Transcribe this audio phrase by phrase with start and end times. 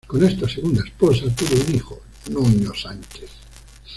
[0.07, 2.01] Con esta segunda esposa tuvo un hijo:
[2.31, 3.29] Nuño Sánchez.